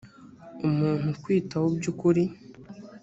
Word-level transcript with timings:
umuntu 0.67 1.05
ukwitaho 1.13 1.65
by’ukuri 1.77 2.23